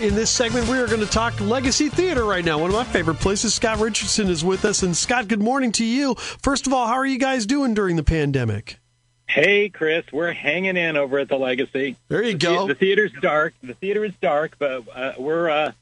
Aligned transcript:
In 0.00 0.14
this 0.14 0.30
segment, 0.30 0.68
we 0.68 0.78
are 0.78 0.86
going 0.86 1.00
to 1.00 1.10
talk 1.10 1.40
Legacy 1.40 1.88
Theater 1.88 2.24
right 2.24 2.44
now, 2.44 2.58
one 2.58 2.70
of 2.70 2.76
my 2.76 2.84
favorite 2.84 3.16
places. 3.16 3.52
Scott 3.52 3.80
Richardson 3.80 4.28
is 4.28 4.44
with 4.44 4.64
us. 4.64 4.84
And 4.84 4.96
Scott, 4.96 5.26
good 5.26 5.42
morning 5.42 5.72
to 5.72 5.84
you. 5.84 6.14
First 6.14 6.68
of 6.68 6.72
all, 6.72 6.86
how 6.86 6.94
are 6.94 7.06
you 7.06 7.18
guys 7.18 7.46
doing 7.46 7.74
during 7.74 7.96
the 7.96 8.04
pandemic? 8.04 8.78
Hey, 9.26 9.68
Chris, 9.68 10.04
we're 10.12 10.32
hanging 10.32 10.76
in 10.76 10.96
over 10.96 11.18
at 11.18 11.28
the 11.28 11.36
Legacy. 11.36 11.96
There 12.06 12.22
you 12.22 12.32
the, 12.32 12.38
go. 12.38 12.68
The 12.68 12.76
theater's 12.76 13.10
dark. 13.20 13.54
The 13.60 13.74
theater 13.74 14.04
is 14.04 14.12
dark, 14.20 14.54
but 14.60 14.84
uh, 14.94 15.14
we're 15.18 15.50
uh, 15.50 15.72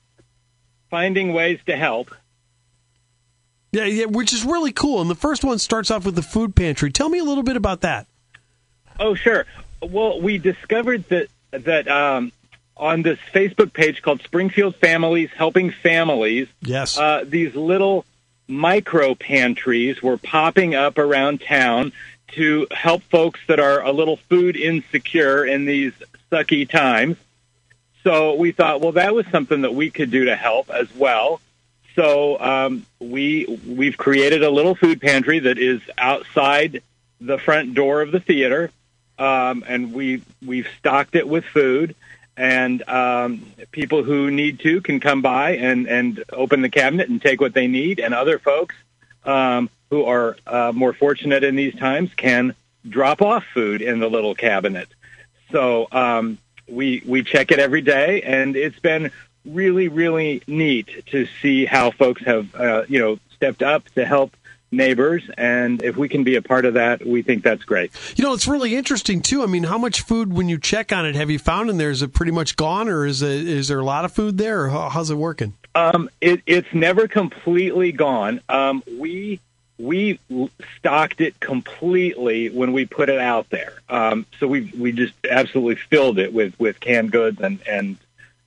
finding 0.89 1.35
ways 1.35 1.61
to 1.67 1.77
help. 1.77 2.15
Yeah, 3.73 3.85
yeah, 3.85 4.07
which 4.07 4.33
is 4.33 4.47
really 4.47 4.73
cool. 4.73 5.03
And 5.03 5.11
the 5.11 5.15
first 5.15 5.45
one 5.45 5.59
starts 5.59 5.91
off 5.91 6.07
with 6.07 6.15
the 6.15 6.23
food 6.23 6.57
pantry. 6.57 6.91
Tell 6.91 7.11
me 7.11 7.19
a 7.19 7.25
little 7.25 7.45
bit 7.45 7.57
about 7.57 7.83
that. 7.83 8.07
Oh, 8.99 9.15
sure. 9.15 9.45
Well, 9.83 10.23
we 10.23 10.39
discovered 10.39 11.05
that 11.11 11.29
that 11.51 11.87
um, 11.87 12.33
on 12.77 13.03
this 13.03 13.19
Facebook 13.33 13.73
page 13.73 14.03
called 14.03 14.23
Springfield 14.23 14.77
Families 14.77 15.31
Helping 15.35 15.71
Families, 15.71 16.49
Yes. 16.61 16.99
uh, 16.99 17.25
these 17.27 17.55
little 17.55 18.05
micro 18.49 19.15
pantries 19.15 20.03
were 20.03 20.17
popping 20.17 20.75
up 20.75 20.99
around 20.99 21.41
town 21.41 21.93
to 22.29 22.67
help 22.71 23.03
folks 23.05 23.41
that 23.49 23.59
are 23.61 23.83
a 23.83 23.93
little 23.93 24.17
food 24.17 24.57
insecure 24.57 25.45
in 25.45 25.65
these 25.65 25.93
sucky 26.31 26.69
times. 26.69 27.17
So 28.05 28.35
we 28.35 28.53
thought, 28.53 28.81
well, 28.81 28.93
that 28.93 29.15
was 29.15 29.27
something 29.29 29.63
that 29.63 29.75
we 29.75 29.91
could 29.91 30.11
do 30.11 30.27
to 30.27 30.37
help 30.37 30.71
as 30.71 30.87
well. 30.95 31.41
So 31.95 32.39
um, 32.39 32.85
we 33.01 33.47
we've 33.67 33.97
created 33.97 34.43
a 34.45 34.51
little 34.51 34.75
food 34.75 35.01
pantry 35.01 35.39
that 35.41 35.57
is 35.59 35.81
outside 35.97 36.83
the 37.21 37.39
front 37.39 37.75
door 37.75 38.03
of 38.03 38.13
the 38.13 38.21
theater, 38.21 38.71
um, 39.19 39.65
and 39.67 39.95
we 39.95 40.21
we've 40.45 40.69
stocked 40.79 41.15
it 41.17 41.27
with 41.27 41.45
food. 41.47 41.95
And 42.37 42.87
um, 42.89 43.47
people 43.73 44.03
who 44.03 44.31
need 44.31 44.61
to 44.61 44.81
can 44.83 45.01
come 45.01 45.23
by 45.23 45.57
and 45.57 45.87
and 45.87 46.23
open 46.33 46.61
the 46.61 46.69
cabinet 46.69 47.09
and 47.09 47.21
take 47.21 47.41
what 47.41 47.55
they 47.55 47.67
need, 47.67 47.99
and 47.99 48.13
other 48.13 48.39
folks 48.39 48.75
um, 49.25 49.71
who 49.91 50.05
are 50.05 50.37
uh, 50.47 50.73
more 50.75 50.93
fortunate 50.93 51.45
in 51.45 51.57
these 51.57 51.75
times 51.75 52.13
can 52.15 52.55
drop 52.89 53.23
off 53.23 53.45
food 53.55 53.81
in 53.81 54.01
the 54.01 54.09
little 54.09 54.35
cabinet. 54.35 54.89
So 55.51 55.89
um, 55.93 56.39
we 56.69 57.03
we 57.07 57.23
check 57.23 57.51
it 57.53 57.59
every 57.59 57.81
day, 57.81 58.23
and 58.23 58.55
it's 58.55 58.79
been 58.79 59.11
really 59.47 59.89
really 59.89 60.43
neat 60.47 61.07
to 61.07 61.27
see 61.41 61.65
how 61.65 61.91
folks 61.91 62.23
have 62.25 62.55
uh, 62.55 62.85
you 62.89 62.99
know 62.99 63.19
stepped 63.35 63.63
up 63.63 63.89
to 63.95 64.05
help 64.05 64.36
neighbors, 64.71 65.23
and 65.37 65.83
if 65.83 65.97
we 65.97 66.09
can 66.09 66.25
be 66.25 66.37
a 66.37 66.43
part 66.43 66.65
of 66.65 66.75
that, 66.75 67.07
we 67.07 67.23
think 67.23 67.43
that's 67.43 67.65
great. 67.65 67.93
You 68.17 68.25
know, 68.25 68.35
it's 68.35 68.47
really 68.47 68.75
interesting 68.75 69.23
too. 69.23 69.43
I 69.43 69.47
mean, 69.47 69.65
how 69.65 69.79
much 69.79 70.03
food 70.03 70.33
when 70.33 70.49
you 70.49 70.59
check 70.59 70.93
on 70.93 71.07
it 71.07 71.15
have 71.15 71.31
you 71.31 71.39
found 71.39 71.71
in 71.71 71.79
there? 71.79 71.91
Is 71.91 72.03
it 72.03 72.13
pretty 72.13 72.33
much 72.33 72.57
gone, 72.57 72.89
or 72.89 73.07
is 73.07 73.23
it 73.23 73.47
is 73.47 73.69
there 73.69 73.81
a 73.81 73.85
lot 73.85 74.05
of 74.05 74.13
food 74.13 74.39
there, 74.39 74.65
or 74.65 74.69
how, 74.69 74.89
how's 74.89 75.11
it 75.11 75.17
working? 75.17 75.55
Um, 75.75 76.09
it, 76.21 76.43
it's 76.47 76.73
never 76.73 77.07
completely 77.07 77.93
gone. 77.93 78.41
Um, 78.49 78.83
we 78.99 79.41
we 79.79 80.19
stocked 80.79 81.21
it 81.21 81.39
completely 81.39 82.49
when 82.49 82.73
we 82.73 82.87
put 82.87 83.09
it 83.09 83.21
out 83.21 83.51
there. 83.51 83.75
Um, 83.89 84.27
so 84.41 84.47
we 84.47 84.73
we 84.79 84.93
just 84.93 85.15
absolutely 85.29 85.77
filled 85.77 86.19
it 86.19 86.33
with 86.33 86.59
with 86.59 86.81
canned 86.81 87.13
goods 87.13 87.41
and 87.41 87.61
and 87.69 87.97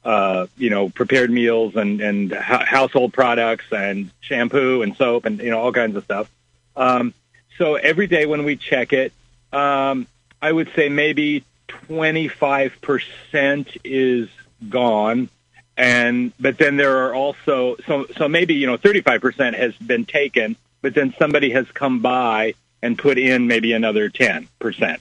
uh, 0.10 0.48
you 0.58 0.72
know 0.72 0.90
prepared 0.90 1.30
meals 1.30 1.76
and 1.76 2.02
and 2.02 2.32
ho- 2.34 2.66
household 2.66 3.14
products 3.14 3.66
and 3.72 4.10
shampoo 4.22 4.82
and 4.82 4.96
soap 4.98 5.26
and 5.26 5.40
you 5.40 5.52
know 5.52 5.60
all 5.60 5.72
kinds 5.72 5.96
of 5.96 6.04
stuff. 6.04 6.30
Um, 6.76 7.14
so 7.58 7.76
every 7.76 8.08
day 8.08 8.26
when 8.26 8.44
we 8.44 8.56
check 8.56 8.92
it, 8.92 9.14
um, 9.54 10.08
I 10.42 10.52
would 10.52 10.72
say 10.76 10.90
maybe 10.90 11.44
twenty 11.68 12.28
five 12.28 12.74
percent 12.82 13.68
is 13.84 14.30
gone 14.68 15.30
and 15.78 16.34
but 16.40 16.58
then 16.58 16.76
there 16.76 17.06
are 17.06 17.14
also 17.14 17.78
so 17.86 18.06
so 18.18 18.28
maybe 18.28 18.56
you 18.56 18.68
know 18.68 18.78
35% 18.78 19.56
has 19.56 19.74
been 19.78 20.06
taken 20.06 20.58
but 20.82 20.94
then 20.94 21.14
somebody 21.18 21.52
has 21.52 21.66
come 21.72 22.02
by 22.02 22.54
and 22.82 22.98
put 22.98 23.18
in 23.18 23.48
maybe 23.48 23.72
another 23.72 24.10
10% 24.10 25.00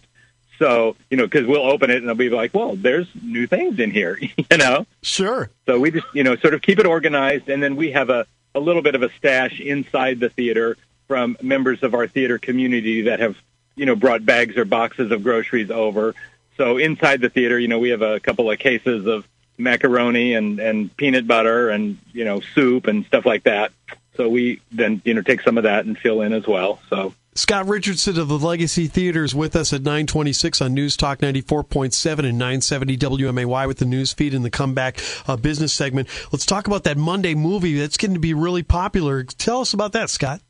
so 0.59 0.97
you 1.11 1.17
know 1.17 1.25
because 1.27 1.47
we'll 1.47 1.67
open 1.67 1.91
it 1.91 1.99
and 1.99 2.09
they'll 2.09 2.15
be 2.15 2.31
like 2.31 2.53
well 2.55 2.77
there's 2.77 3.07
new 3.23 3.47
things 3.47 3.79
in 3.79 3.91
here 3.91 4.19
you 4.21 4.57
know? 4.57 4.87
Sure. 5.03 5.51
so 5.67 5.79
we 5.79 5.91
just 5.91 6.07
you 6.15 6.25
know 6.25 6.37
sort 6.37 6.55
of 6.55 6.63
keep 6.63 6.79
it 6.79 6.87
organized 6.87 7.49
and 7.49 7.63
then 7.63 7.77
we 7.77 7.93
have 7.93 8.11
a 8.11 8.27
a 8.55 8.61
little 8.61 8.83
bit 8.83 8.95
of 8.95 9.03
a 9.03 9.11
stash 9.15 9.61
inside 9.61 10.21
the 10.21 10.29
theater 10.29 10.77
from 11.07 11.37
members 11.41 11.83
of 11.83 11.95
our 11.95 12.07
theater 12.07 12.39
community 12.39 13.03
that 13.03 13.21
have 13.21 13.37
you 13.77 13.87
know 13.87 13.97
brought 13.97 14.25
bags 14.25 14.57
or 14.57 14.65
boxes 14.65 15.11
of 15.11 15.23
groceries 15.23 15.71
over. 15.71 16.15
So 16.57 16.77
inside 16.77 17.21
the 17.21 17.31
theater 17.31 17.59
you 17.59 17.69
know 17.69 17.79
we 17.79 17.91
have 17.91 18.03
a 18.03 18.21
couple 18.21 18.51
of 18.51 18.59
cases 18.59 19.07
of 19.07 19.27
macaroni 19.57 20.35
and 20.35 20.61
and 20.61 20.95
peanut 20.97 21.27
butter 21.27 21.71
and 21.71 21.99
you 22.13 22.25
know 22.25 22.41
soup 22.41 22.87
and 22.87 23.07
stuff 23.07 23.25
like 23.25 23.45
that. 23.45 23.73
So 24.17 24.29
we 24.29 24.61
then 24.71 25.01
you 25.05 25.15
know 25.15 25.23
take 25.23 25.43
some 25.43 25.57
of 25.57 25.65
that 25.65 25.87
and 25.87 25.97
fill 25.97 26.21
in 26.23 26.33
as 26.33 26.47
well. 26.47 26.81
So 26.91 27.15
Scott 27.39 27.69
Richardson 27.69 28.19
of 28.19 28.27
the 28.27 28.37
Legacy 28.37 28.89
Theater 28.89 29.23
is 29.23 29.33
with 29.33 29.55
us 29.55 29.73
at 29.73 29.83
926 29.83 30.61
on 30.61 30.75
News 30.75 30.97
Talk 30.97 31.21
94.7 31.21 32.19
and 32.19 32.37
970 32.37 32.97
WMAY 32.97 33.69
with 33.69 33.79
the 33.79 33.85
news 33.85 34.13
feed 34.13 34.35
and 34.35 34.45
the 34.45 34.51
comeback 34.51 35.01
uh, 35.29 35.37
business 35.37 35.73
segment. 35.73 36.09
Let's 36.33 36.45
talk 36.45 36.67
about 36.67 36.83
that 36.83 36.97
Monday 36.97 37.37
movie 37.37 37.79
that's 37.79 37.97
getting 37.97 38.15
to 38.15 38.21
be 38.21 38.35
really 38.35 38.65
popular. 38.65 39.23
Tell 39.23 39.61
us 39.61 39.73
about 39.73 39.93
that, 39.93 40.11
Scott. 40.11 40.41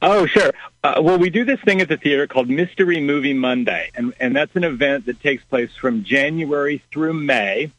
Oh, 0.00 0.26
sure. 0.26 0.52
Uh, 0.84 1.00
well, 1.02 1.18
we 1.18 1.28
do 1.28 1.44
this 1.44 1.60
thing 1.62 1.80
at 1.80 1.88
the 1.88 1.96
theater 1.96 2.28
called 2.28 2.48
Mystery 2.48 3.00
Movie 3.00 3.34
Monday, 3.34 3.90
and, 3.96 4.14
and 4.20 4.34
that's 4.34 4.54
an 4.54 4.62
event 4.62 5.06
that 5.06 5.20
takes 5.20 5.42
place 5.42 5.74
from 5.74 6.04
January 6.04 6.84
through 6.92 7.14
May, 7.14 7.72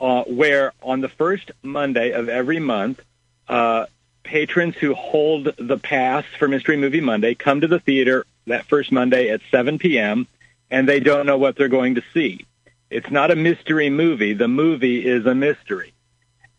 uh, 0.00 0.24
where 0.24 0.72
on 0.82 1.02
the 1.02 1.08
first 1.08 1.52
Monday 1.62 2.10
of 2.10 2.28
every 2.28 2.58
month, 2.58 3.00
uh, 3.48 3.86
patrons 4.30 4.76
who 4.76 4.94
hold 4.94 5.52
the 5.58 5.76
pass 5.76 6.24
for 6.38 6.46
Mystery 6.46 6.76
Movie 6.76 7.00
Monday 7.00 7.34
come 7.34 7.62
to 7.62 7.66
the 7.66 7.80
theater 7.80 8.24
that 8.46 8.64
first 8.66 8.92
Monday 8.92 9.28
at 9.28 9.40
7 9.50 9.76
p.m., 9.76 10.28
and 10.70 10.88
they 10.88 11.00
don't 11.00 11.26
know 11.26 11.36
what 11.36 11.56
they're 11.56 11.66
going 11.66 11.96
to 11.96 12.02
see. 12.14 12.46
It's 12.90 13.10
not 13.10 13.32
a 13.32 13.36
mystery 13.36 13.90
movie. 13.90 14.34
The 14.34 14.46
movie 14.46 15.04
is 15.04 15.26
a 15.26 15.34
mystery. 15.34 15.92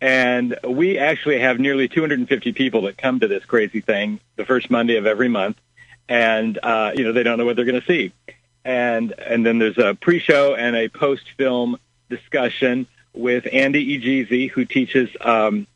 And 0.02 0.58
we 0.68 0.98
actually 0.98 1.40
have 1.40 1.60
nearly 1.60 1.88
250 1.88 2.52
people 2.52 2.82
that 2.82 2.98
come 2.98 3.22
to 3.22 3.30
this 3.30 3.46
crazy 3.46 3.80
thing 3.80 4.20
the 4.36 4.44
first 4.44 4.70
Monday 4.70 4.98
of 4.98 5.06
every 5.06 5.30
month, 5.30 5.56
and 6.10 6.60
uh, 6.62 6.92
you 6.94 7.06
know 7.06 7.14
they 7.14 7.24
don't 7.24 7.38
know 7.38 7.46
what 7.46 7.56
they're 7.56 7.64
going 7.64 7.80
to 7.80 7.88
see. 7.88 8.12
And 8.66 9.14
and 9.18 9.46
then 9.46 9.60
there's 9.60 9.78
a 9.78 9.96
pre-show 9.96 10.56
and 10.56 10.76
a 10.76 10.90
post-film 10.90 11.78
discussion 12.10 12.88
with 13.14 13.48
Andy 13.52 13.98
Egizii, 13.98 14.50
who 14.50 14.66
teaches 14.66 15.10
um, 15.22 15.68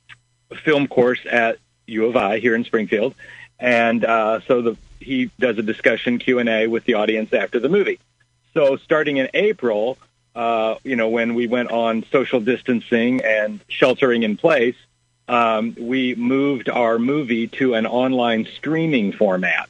a 0.51 0.55
film 0.55 0.87
course 0.87 1.19
at 1.29 1.57
U 1.87 2.05
of 2.05 2.15
I 2.15 2.39
here 2.39 2.55
in 2.55 2.63
Springfield, 2.63 3.15
and 3.59 4.03
uh, 4.03 4.41
so 4.47 4.61
the 4.61 4.77
he 4.99 5.29
does 5.39 5.57
a 5.57 5.63
discussion 5.63 6.19
Q 6.19 6.39
and 6.39 6.49
A 6.49 6.67
with 6.67 6.85
the 6.85 6.95
audience 6.95 7.33
after 7.33 7.59
the 7.59 7.69
movie. 7.69 7.99
So 8.53 8.77
starting 8.77 9.17
in 9.17 9.29
April, 9.33 9.97
uh, 10.35 10.75
you 10.83 10.95
know, 10.95 11.09
when 11.09 11.35
we 11.35 11.47
went 11.47 11.71
on 11.71 12.03
social 12.11 12.39
distancing 12.39 13.21
and 13.23 13.59
sheltering 13.67 14.23
in 14.23 14.37
place, 14.37 14.75
um, 15.27 15.75
we 15.79 16.15
moved 16.15 16.69
our 16.69 16.97
movie 16.97 17.47
to 17.47 17.73
an 17.73 17.85
online 17.85 18.47
streaming 18.57 19.11
format. 19.11 19.69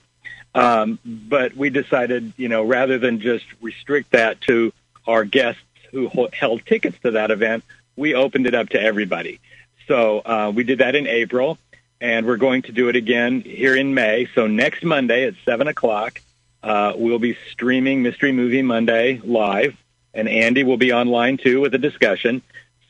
Um, 0.53 1.00
but 1.03 1.56
we 1.56 1.70
decided, 1.70 2.32
you 2.38 2.47
know, 2.47 2.64
rather 2.64 2.97
than 2.97 3.20
just 3.20 3.46
restrict 3.62 4.12
that 4.12 4.40
to 4.42 4.72
our 5.06 5.26
guests 5.26 5.62
who 5.92 6.08
ho- 6.08 6.30
held 6.32 6.66
tickets 6.66 6.97
to 7.03 7.12
that 7.12 7.30
event, 7.30 7.64
we 7.97 8.14
opened 8.16 8.47
it 8.47 8.56
up 8.56 8.70
to 8.70 8.82
everybody. 8.82 9.40
So 9.88 10.20
uh, 10.20 10.52
we 10.56 10.64
did 10.64 10.80
that 10.80 10.96
in 10.96 11.08
April, 11.08 11.58
and 12.01 12.25
we're 12.25 12.38
going 12.38 12.61
to 12.63 12.72
do 12.72 12.89
it 12.89 12.95
again 12.95 13.41
here 13.41 13.75
in 13.75 13.94
May. 13.94 14.28
So 14.35 14.47
next 14.47 14.83
Monday 14.83 15.25
at 15.25 15.35
7 15.45 15.67
o'clock, 15.67 16.22
uh, 16.63 16.94
we'll 16.95 17.19
be 17.19 17.38
streaming 17.51 18.01
Mystery 18.01 18.31
Movie 18.31 18.61
Monday 18.61 19.19
live, 19.23 19.75
and 20.13 20.28
Andy 20.28 20.63
will 20.63 20.78
be 20.78 20.91
online 20.91 21.38
too 21.38 21.61
with 21.61 21.75
a 21.75 21.78
discussion. 21.78 22.41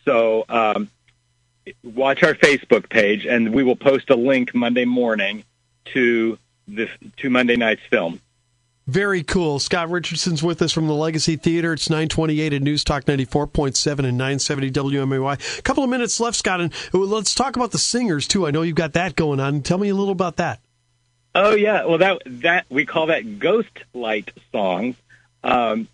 So 0.06 0.46
um, 0.48 0.90
watch 1.84 2.24
our 2.24 2.36
Facebook 2.36 2.90
page, 2.90 3.26
and 3.26 3.54
we 3.54 3.64
will 3.64 3.76
post 3.76 4.10
a 4.10 4.16
link 4.16 4.56
Monday 4.56 4.86
morning 4.86 5.44
to 5.86 6.38
the 6.68 6.90
to 7.18 7.30
Monday 7.30 7.56
night's 7.56 7.82
film. 7.90 8.22
Very 8.88 9.24
cool. 9.24 9.58
Scott 9.58 9.90
Richardson's 9.90 10.44
with 10.44 10.62
us 10.62 10.72
from 10.72 10.86
the 10.86 10.94
Legacy 10.94 11.38
Theater. 11.38 11.74
It's 11.74 11.90
928 11.90 12.54
at 12.54 12.62
News 12.62 12.84
Talk 12.84 13.06
94.7 13.06 13.92
and 14.06 14.18
970 14.18 14.72
WMAY. 14.72 15.60
A 15.60 15.62
couple 15.64 15.84
of 15.84 15.90
minutes 15.90 16.20
left, 16.20 16.38
Scott, 16.38 16.62
and 16.62 16.72
let's 16.94 17.34
talk 17.34 17.56
about 17.56 17.72
the 17.72 17.80
singers, 17.80 18.28
too. 18.28 18.46
I 18.46 18.52
know 18.52 18.62
you've 18.62 18.76
got 18.76 18.94
that 18.94 19.16
going 19.16 19.40
on. 19.40 19.62
Tell 19.62 19.80
me 19.80 19.90
a 19.90 19.96
little 19.96 20.12
about 20.12 20.36
that. 20.36 20.60
Oh 21.36 21.54
yeah, 21.54 21.84
well 21.84 21.98
that 21.98 22.22
that 22.26 22.66
we 22.70 22.86
call 22.86 23.08
that 23.08 23.40
ghost 23.40 23.84
light 23.94 24.32
songs, 24.54 24.96
um, 25.44 25.90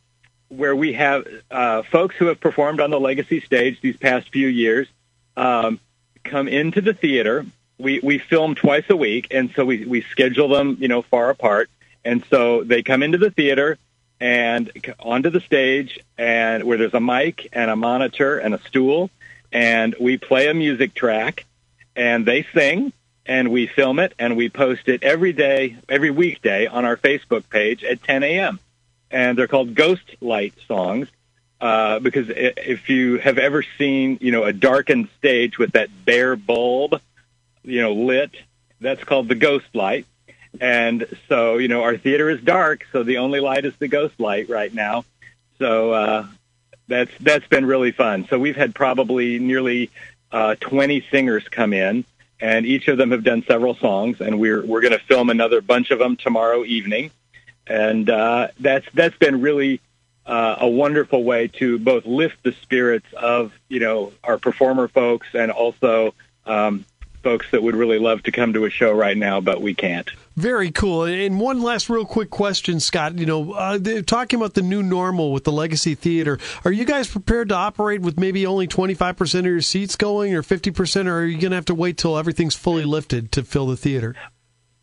where 0.50 0.76
we 0.76 0.94
have 0.94 1.26
uh, 1.50 1.82
folks 1.82 2.16
who 2.16 2.28
have 2.28 2.40
performed 2.40 2.80
on 2.80 2.92
the 2.92 3.00
Legacy 3.00 3.42
stage 3.42 3.82
these 3.82 3.98
past 3.98 4.30
few 4.30 4.48
years 4.48 4.88
um, 5.36 5.80
come 6.24 6.48
into 6.48 6.80
the 6.80 6.94
theater. 6.94 7.44
We 7.80 8.00
we 8.04 8.20
film 8.20 8.54
twice 8.54 8.86
a 8.90 8.96
week, 8.96 9.30
and 9.32 9.52
so 9.56 9.66
we 9.66 9.84
we 9.84 10.02
schedule 10.02 10.48
them, 10.48 10.78
you 10.80 10.88
know, 10.88 11.02
far 11.02 11.32
apart, 11.32 11.72
and 12.04 12.24
so 12.30 12.64
they 12.64 12.84
come 12.84 13.04
into 13.04 13.18
the 13.18 13.32
theater 13.32 13.78
and 14.20 14.72
onto 15.00 15.32
the 15.32 15.40
stage, 15.42 16.00
and 16.18 16.64
where 16.64 16.78
there's 16.78 16.94
a 16.94 17.00
mic 17.00 17.50
and 17.54 17.72
a 17.72 17.76
monitor 17.76 18.38
and 18.38 18.54
a 18.54 18.60
stool, 18.68 19.10
and 19.52 19.96
we 20.00 20.18
play 20.18 20.48
a 20.48 20.54
music 20.54 20.94
track, 20.94 21.46
and 21.96 22.26
they 22.26 22.46
sing, 22.54 22.94
and 23.26 23.52
we 23.52 23.66
film 23.66 23.98
it, 23.98 24.14
and 24.20 24.38
we 24.38 24.48
post 24.48 24.88
it 24.88 25.04
every 25.04 25.34
day, 25.34 25.78
every 25.90 26.12
weekday 26.12 26.68
on 26.68 26.86
our 26.86 26.98
Facebook 26.98 27.50
page 27.50 27.84
at 27.84 28.04
10 28.04 28.24
a.m. 28.24 28.60
And 29.10 29.38
they're 29.38 29.48
called 29.48 29.74
Ghost 29.74 30.04
Light 30.22 30.54
songs. 30.68 31.08
Uh, 31.60 32.00
because 32.00 32.26
if 32.30 32.90
you 32.90 33.18
have 33.20 33.38
ever 33.38 33.64
seen, 33.78 34.18
you 34.20 34.32
know, 34.32 34.44
a 34.44 34.54
darkened 34.54 35.10
stage 35.20 35.60
with 35.60 35.74
that 35.74 35.90
bare 36.06 36.36
bulb, 36.36 37.00
you 37.64 37.82
know, 37.82 37.94
lit, 37.94 38.32
that's 38.80 39.04
called 39.04 39.28
the 39.28 39.36
ghost 39.36 39.68
light. 39.74 40.08
And 40.60 41.06
so, 41.30 41.58
you 41.58 41.68
know, 41.68 41.84
our 41.84 41.98
theater 41.98 42.30
is 42.30 42.42
dark, 42.42 42.86
so 42.92 43.04
the 43.04 43.20
only 43.20 43.40
light 43.40 43.66
is 43.66 43.74
the 43.78 43.88
ghost 43.88 44.20
light 44.20 44.50
right 44.50 44.74
now. 44.74 45.06
So 45.60 45.94
uh, 45.94 46.28
that's 46.88 47.12
that's 47.20 47.48
been 47.48 47.66
really 47.66 47.92
fun. 47.92 48.28
So 48.30 48.38
we've 48.38 48.56
had 48.56 48.76
probably 48.76 49.40
nearly 49.40 49.90
uh, 50.32 50.56
20 50.60 51.06
singers 51.12 51.48
come 51.48 51.74
in, 51.74 52.04
and 52.40 52.66
each 52.66 52.88
of 52.88 52.98
them 52.98 53.12
have 53.12 53.24
done 53.24 53.44
several 53.48 53.76
songs, 53.76 54.20
and 54.22 54.40
we're 54.40 54.66
we're 54.66 54.82
going 54.82 54.98
to 54.98 55.06
film 55.06 55.30
another 55.30 55.62
bunch 55.62 55.92
of 55.92 56.00
them 56.00 56.18
tomorrow 56.18 56.64
evening, 56.66 57.12
and 57.66 58.10
uh, 58.10 58.50
that's 58.60 58.86
that's 58.94 59.18
been 59.18 59.42
really 59.42 59.80
uh, 60.26 60.58
a 60.60 60.68
wonderful 60.68 61.24
way 61.24 61.48
to 61.48 61.80
both 61.80 62.06
lift 62.06 62.44
the 62.44 62.52
spirits 62.62 63.08
of 63.14 63.54
you 63.70 63.80
know 63.80 64.12
our 64.24 64.38
performer 64.38 64.88
folks 64.88 65.28
and 65.34 65.52
also 65.52 66.14
um, 66.46 66.86
folks 67.22 67.50
that 67.52 67.64
would 67.64 67.76
really 67.76 68.00
love 68.00 68.24
to 68.24 68.32
come 68.32 68.54
to 68.54 68.66
a 68.66 68.70
show 68.70 68.92
right 68.92 69.18
now, 69.18 69.42
but 69.42 69.62
we 69.62 69.74
can't. 69.74 70.10
Very 70.36 70.72
cool. 70.72 71.04
And 71.04 71.40
one 71.40 71.62
last 71.62 71.90
real 71.90 72.06
quick 72.06 72.30
question, 72.30 72.80
Scott. 72.80 73.18
You 73.18 73.26
know, 73.26 73.54
uh, 73.54 73.80
talking 74.06 74.40
about 74.40 74.54
the 74.54 74.62
new 74.62 74.82
normal 74.82 75.34
with 75.34 75.44
the 75.44 75.52
Legacy 75.52 75.96
Theater, 75.96 76.40
are 76.64 76.72
you 76.72 76.86
guys 76.86 77.10
prepared 77.10 77.50
to 77.50 77.56
operate 77.56 78.02
with 78.02 78.20
maybe 78.20 78.46
only 78.46 78.68
25% 78.68 79.40
of 79.40 79.46
your 79.46 79.62
seats 79.62 79.96
going 79.96 80.34
or 80.34 80.42
50%, 80.42 81.08
or 81.08 81.20
are 81.20 81.26
you 81.26 81.40
going 81.40 81.52
to 81.52 81.56
have 81.56 81.66
to 81.66 81.76
wait 81.76 81.98
till 81.98 82.18
everything's 82.18 82.56
fully 82.56 82.86
lifted 82.86 83.32
to 83.34 83.44
fill 83.44 83.68
the 83.68 83.78
theater? 83.78 84.16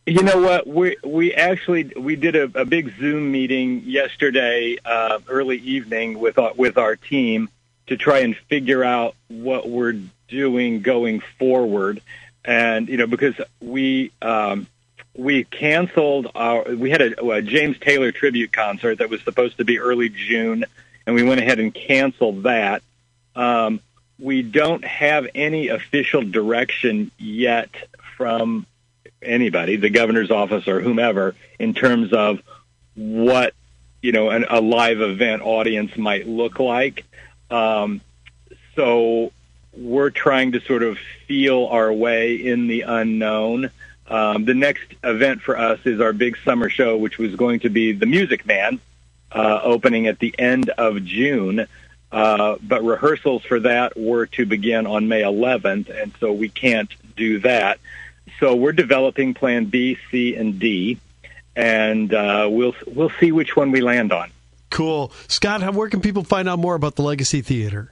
You 0.07 0.23
know 0.23 0.41
what? 0.41 0.67
We 0.67 0.97
we 1.05 1.35
actually 1.35 1.93
we 1.95 2.17
did 2.17 2.35
a, 2.35 2.45
a 2.59 2.65
big 2.65 2.99
Zoom 2.99 3.31
meeting 3.31 3.83
yesterday, 3.85 4.79
uh, 4.83 5.19
early 5.29 5.59
evening 5.59 6.19
with 6.19 6.39
our, 6.39 6.55
with 6.55 6.79
our 6.79 6.97
team 6.97 7.51
to 7.89 7.97
try 7.99 8.21
and 8.21 8.35
figure 8.35 8.83
out 8.83 9.15
what 9.29 9.69
we're 9.69 10.01
doing 10.29 10.81
going 10.81 11.21
forward, 11.39 12.01
and 12.45 12.89
you 12.89 12.97
know 12.97 13.07
because 13.07 13.35
we 13.61 14.13
um, 14.23 14.67
we 15.15 15.45
canceled 15.45 16.31
our 16.35 16.65
we 16.75 16.91
had 16.91 17.03
a, 17.03 17.27
a 17.31 17.43
James 17.43 17.79
Taylor 17.79 18.13
tribute 18.13 18.53
concert 18.53 18.99
that 18.99 19.11
was 19.11 19.21
supposed 19.23 19.59
to 19.59 19.65
be 19.65 19.79
early 19.79 20.09
June, 20.09 20.65
and 21.07 21.15
we 21.15 21.23
went 21.23 21.41
ahead 21.41 21.59
and 21.59 21.75
canceled 21.75 22.45
that. 22.45 22.83
Um, 23.35 23.81
we 24.19 24.43
don't 24.43 24.85
have 24.85 25.29
any 25.35 25.69
official 25.69 26.23
direction 26.23 27.11
yet 27.19 27.71
from 28.17 28.67
anybody, 29.23 29.77
the 29.77 29.91
governor's 29.91 30.31
office 30.31 30.67
or 30.69 30.81
whomever, 30.81 31.35
in 31.59 31.75
terms 31.75 32.13
of 32.13 32.41
what 32.95 33.55
you 34.03 34.13
know 34.13 34.31
an, 34.31 34.45
a 34.49 34.61
live 34.61 35.01
event 35.01 35.43
audience 35.43 35.97
might 35.97 36.27
look 36.27 36.59
like. 36.59 37.05
Um, 37.51 38.01
so 38.75 39.33
we're 39.77 40.11
trying 40.11 40.53
to 40.53 40.61
sort 40.61 40.83
of 40.83 40.99
feel 41.27 41.67
our 41.67 41.93
way 41.93 42.35
in 42.35 42.67
the 42.67 42.83
unknown. 42.83 43.71
Um, 44.07 44.45
the 44.45 44.55
next 44.55 44.95
event 45.05 45.43
for 45.43 45.59
us 45.59 45.81
is 45.85 46.01
our 46.01 46.13
big 46.13 46.37
summer 46.45 46.71
show, 46.71 46.97
which 46.97 47.19
was 47.19 47.37
going 47.37 47.61
to 47.61 47.69
be 47.69 47.93
the 47.93 48.07
Music 48.07 48.47
Man, 48.47 48.81
uh, 49.33 49.61
opening 49.63 50.07
at 50.07 50.19
the 50.19 50.35
end 50.39 50.71
of 50.71 51.05
June. 51.05 51.67
Uh, 52.11 52.57
but 52.63 52.83
rehearsals 52.83 53.45
for 53.45 53.61
that 53.61 53.99
were 53.99 54.27
to 54.27 54.47
begin 54.47 54.87
on 54.87 55.09
May 55.09 55.23
11th, 55.23 55.91
and 55.91 56.13
so 56.19 56.33
we 56.33 56.49
can't 56.49 56.91
do 57.17 57.41
that 57.41 57.79
so 58.41 58.55
we're 58.55 58.73
developing 58.73 59.35
Plan 59.35 59.67
B, 59.67 59.99
C, 60.11 60.35
and 60.35 60.59
D, 60.59 60.99
and 61.57 62.13
uh, 62.13 62.49
we'll 62.51 62.75
we'll 62.87 63.13
see 63.21 63.33
which 63.33 63.57
one 63.57 63.71
we 63.71 63.81
land 63.81 64.13
on. 64.13 64.31
Cool, 64.71 65.13
Scott. 65.29 65.75
Where 65.75 65.89
can 65.89 66.01
people 66.01 66.25
find 66.25 66.49
out 66.49 66.59
more 66.59 66.75
about 66.75 66.97
the 66.97 67.03
Legacy 67.03 67.41
Theater? 67.41 67.91